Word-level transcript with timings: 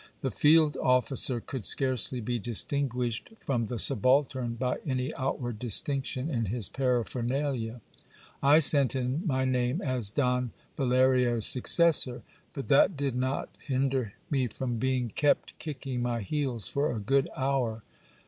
The 0.21 0.31
field 0.31 0.77
officer 0.81 1.39
could 1.39 1.63
scarcely 1.63 2.21
be 2.21 2.39
distinguished 2.39 3.29
from 3.37 3.67
the 3.67 3.77
subaltern 3.77 4.55
by 4.55 4.77
any 4.83 5.13
outward 5.13 5.59
distinction 5.59 6.27
in 6.27 6.45
his 6.45 6.69
paraphernalia. 6.69 7.81
I 8.41 8.57
sent 8.57 8.95
in 8.95 9.21
my 9.27 9.45
name 9.45 9.79
as 9.79 10.09
Don 10.09 10.53
Valerio's 10.75 11.45
successor; 11.45 12.23
but 12.55 12.67
that 12.67 12.97
did 12.97 13.13
not 13.15 13.49
hinder 13.59 14.13
me 14.31 14.47
from 14.47 14.79
being 14.79 15.09
kept 15.09 15.55
kicking 15.59 16.01
my 16.01 16.21
heels 16.21 16.67
for 16.67 16.91
a 16.91 16.99
good 16.99 17.29
hour. 17.37 17.83